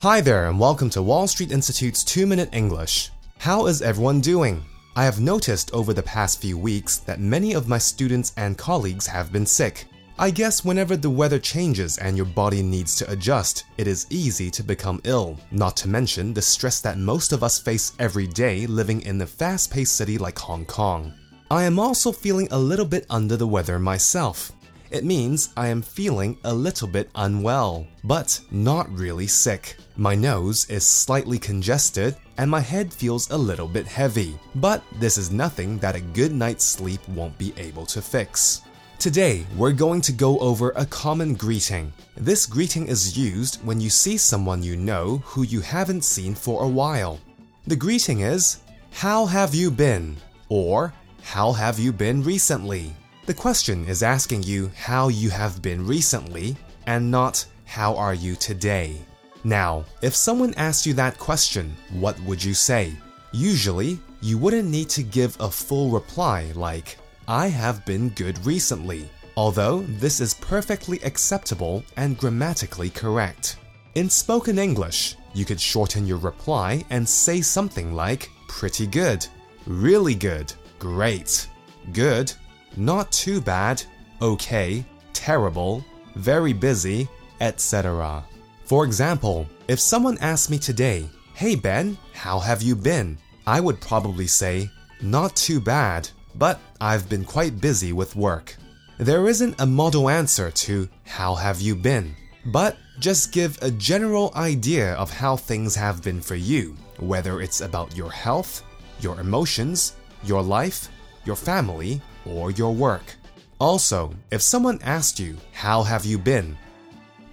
[0.00, 3.10] Hi there, and welcome to Wall Street Institute's 2 Minute English.
[3.38, 4.64] How is everyone doing?
[4.94, 9.08] I have noticed over the past few weeks that many of my students and colleagues
[9.08, 9.86] have been sick.
[10.16, 14.52] I guess whenever the weather changes and your body needs to adjust, it is easy
[14.52, 18.68] to become ill, not to mention the stress that most of us face every day
[18.68, 21.12] living in a fast paced city like Hong Kong.
[21.50, 24.52] I am also feeling a little bit under the weather myself.
[24.90, 29.76] It means I am feeling a little bit unwell, but not really sick.
[29.96, 35.18] My nose is slightly congested and my head feels a little bit heavy, but this
[35.18, 38.62] is nothing that a good night's sleep won't be able to fix.
[38.98, 41.92] Today, we're going to go over a common greeting.
[42.16, 46.64] This greeting is used when you see someone you know who you haven't seen for
[46.64, 47.20] a while.
[47.66, 48.60] The greeting is,
[48.90, 50.16] How have you been?
[50.48, 52.94] or How have you been recently?
[53.28, 56.56] The question is asking you how you have been recently
[56.86, 59.02] and not how are you today.
[59.44, 62.94] Now, if someone asked you that question, what would you say?
[63.32, 66.96] Usually, you wouldn't need to give a full reply like,
[67.28, 73.58] I have been good recently, although this is perfectly acceptable and grammatically correct.
[73.94, 79.26] In spoken English, you could shorten your reply and say something like, pretty good,
[79.66, 81.46] really good, great,
[81.92, 82.32] good,
[82.76, 83.82] not too bad,
[84.20, 87.08] okay, terrible, very busy,
[87.40, 88.24] etc.
[88.64, 93.16] For example, if someone asked me today, Hey Ben, how have you been?
[93.46, 98.56] I would probably say, Not too bad, but I've been quite busy with work.
[98.98, 102.14] There isn't a model answer to How have you been?
[102.46, 107.60] But just give a general idea of how things have been for you, whether it's
[107.60, 108.64] about your health,
[109.00, 109.94] your emotions,
[110.24, 110.88] your life,
[111.24, 113.16] your family, or your work.
[113.60, 116.56] Also, if someone asked you, How have you been?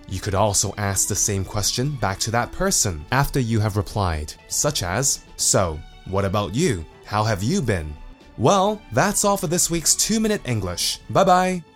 [0.07, 4.33] You could also ask the same question back to that person after you have replied,
[4.47, 6.85] such as, So, what about you?
[7.05, 7.93] How have you been?
[8.37, 10.99] Well, that's all for this week's 2 Minute English.
[11.09, 11.74] Bye bye!